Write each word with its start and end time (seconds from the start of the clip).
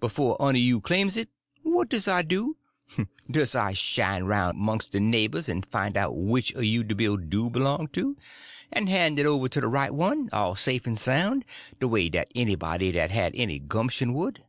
Bofe 0.00 0.36
un 0.40 0.56
you 0.56 0.80
claims 0.80 1.16
it. 1.16 1.28
What 1.62 1.88
does 1.88 2.08
I 2.08 2.22
do? 2.22 2.56
Does 3.30 3.54
I 3.54 3.72
shin 3.72 4.22
aroun' 4.22 4.56
mongs' 4.56 4.86
de 4.88 4.98
neighbors 4.98 5.48
en 5.48 5.62
fine 5.62 5.96
out 5.96 6.16
which 6.16 6.52
un 6.56 6.64
you 6.64 6.82
de 6.82 6.92
bill 6.96 7.16
do 7.16 7.48
b'long 7.48 7.86
to, 7.92 8.16
en 8.72 8.88
han' 8.88 9.16
it 9.16 9.26
over 9.26 9.48
to 9.48 9.60
de 9.60 9.68
right 9.68 9.94
one, 9.94 10.28
all 10.32 10.56
safe 10.56 10.88
en 10.88 10.96
soun', 10.96 11.44
de 11.78 11.86
way 11.86 12.08
dat 12.08 12.26
anybody 12.34 12.90
dat 12.90 13.12
had 13.12 13.32
any 13.36 13.60
gumption 13.60 14.12
would? 14.12 14.42